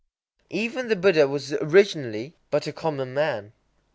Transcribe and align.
_Even 0.49 0.87
the 0.87 0.95
Buddha 0.95 1.27
was 1.27 1.53
originally 1.53 2.33
but 2.49 2.65
a 2.65 2.73
common 2.73 3.13
man. 3.13 3.53